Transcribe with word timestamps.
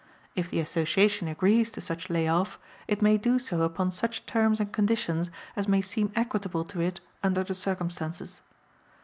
If 0.35 0.49
the 0.49 0.59
Association 0.59 1.27
agrees 1.27 1.69
to 1.73 1.79
such 1.79 2.09
lay 2.09 2.27
off 2.27 2.57
it 2.87 3.03
may 3.03 3.19
do 3.19 3.37
so 3.37 3.61
upon 3.61 3.91
such 3.91 4.25
terms 4.25 4.59
and 4.59 4.71
conditions 4.73 5.29
as 5.55 5.67
may 5.67 5.81
seem 5.83 6.11
equitable 6.15 6.63
to 6.73 6.79
it 6.79 7.01
under 7.21 7.43
the 7.43 7.53
circumstances. 7.53 8.41